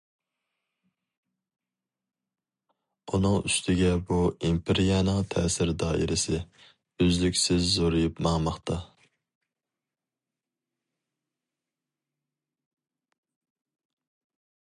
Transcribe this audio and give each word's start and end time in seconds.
ئۇنىڭ 3.17 3.35
ئۈستىگە 3.49 3.91
بۇ 4.07 4.17
ئىمپېرىيەنىڭ« 4.49 5.21
تەسىر 5.35 5.73
دائىرىسى» 5.85 6.39
ئۈزلۈكسىز 7.05 7.69
زورىيىپ 7.75 8.23
ماڭماقتا. 8.29 8.79